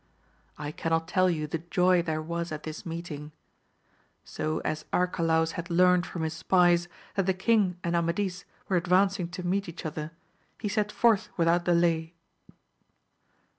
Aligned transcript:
I 0.57 0.71
cannot 0.71 1.07
tell 1.07 1.29
you 1.29 1.45
the 1.45 1.59
joy 1.59 2.01
there 2.01 2.23
was 2.23 2.51
at 2.51 2.63
this 2.63 2.87
meeting. 2.87 3.33
So 4.23 4.57
as 4.65 4.85
Arcalaus 4.91 5.51
had 5.51 5.69
learnt 5.69 6.07
from 6.07 6.23
his 6.23 6.33
spies, 6.33 6.87
that 7.13 7.27
the 7.27 7.35
king 7.35 7.77
and 7.83 7.95
Amadis 7.95 8.43
were 8.67 8.77
ad 8.77 8.85
vancing 8.87 9.27
to^meet 9.29 9.69
each 9.69 9.85
other, 9.85 10.09
he 10.59 10.67
set 10.69 10.91
forth 10.91 11.29
without 11.37 11.65
de 11.65 11.73
lay. 11.75 12.13